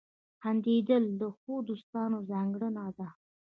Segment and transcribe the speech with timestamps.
[0.41, 3.07] •خندېدل د ښو دوستانو ځانګړنه ده.